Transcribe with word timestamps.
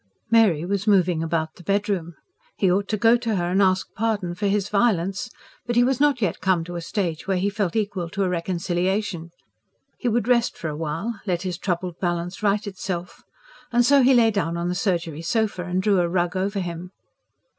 Mary 0.31 0.65
was 0.65 0.87
moving 0.87 1.21
about 1.21 1.53
the 1.57 1.63
bedroom. 1.63 2.15
He 2.57 2.71
ought 2.71 2.87
to 2.87 2.97
go 2.97 3.17
to 3.17 3.35
her 3.35 3.51
and 3.51 3.61
ask 3.61 3.93
pardon 3.93 4.33
for 4.33 4.47
his 4.47 4.67
violence. 4.67 5.29
But 5.67 5.75
he 5.75 5.83
was 5.83 5.99
not 5.99 6.23
yet 6.23 6.41
come 6.41 6.63
to 6.63 6.75
a 6.75 6.81
stage 6.81 7.27
when 7.27 7.37
he 7.37 7.51
felt 7.51 7.75
equal 7.75 8.09
to 8.09 8.23
a 8.23 8.27
reconciliation; 8.29 9.29
he 9.99 10.07
would 10.09 10.27
rest 10.27 10.57
for 10.57 10.69
a 10.69 10.75
while, 10.75 11.21
let 11.27 11.43
his 11.43 11.59
troubled 11.59 11.99
balance 11.99 12.41
right 12.41 12.65
itself. 12.65 13.21
And 13.71 13.85
so 13.85 14.01
he 14.01 14.15
lay 14.15 14.31
down 14.31 14.57
on 14.57 14.69
the 14.69 14.73
surgery 14.73 15.21
sofa, 15.21 15.65
and 15.65 15.83
drew 15.83 15.99
a 15.99 16.09
rug 16.09 16.35
over 16.35 16.59
him. 16.61 16.89